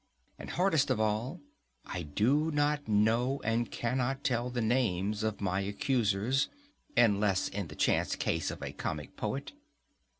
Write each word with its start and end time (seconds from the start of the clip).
And 0.39 0.49
hardest 0.49 0.89
of 0.89 0.99
all, 0.99 1.41
I 1.85 2.01
do 2.01 2.49
not 2.49 2.87
know 2.87 3.39
and 3.43 3.69
cannot 3.69 4.23
tell 4.23 4.49
the 4.49 4.59
names 4.59 5.21
of 5.21 5.39
my 5.39 5.59
accusers; 5.59 6.49
unless 6.97 7.49
in 7.49 7.67
the 7.67 7.75
chance 7.75 8.15
case 8.15 8.49
of 8.49 8.63
a 8.63 8.71
Comic 8.71 9.15
poet. 9.15 9.51